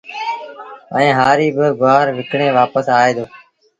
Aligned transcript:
ائيٚݩ 0.95 1.17
هآريٚ 1.19 1.55
با 1.57 1.67
گُوآر 1.79 2.05
وڪڻي 2.17 2.47
وآپس 2.57 2.85
آئي 2.99 3.11
دو 3.17 3.25